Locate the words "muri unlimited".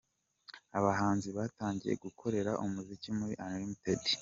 3.19-4.01